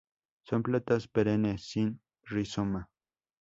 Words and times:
Son 0.47 0.63
plantas 0.63 1.05
perennes, 1.05 1.59
sin 1.59 1.95
rizoma. 2.23 2.89